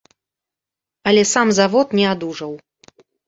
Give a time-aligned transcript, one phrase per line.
[1.11, 2.53] Але сам завод не адужаў.